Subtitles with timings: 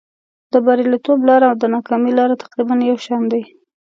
[0.53, 3.41] د بریالیتوب لاره او د ناکامۍ لاره تقریبا یو شان دي.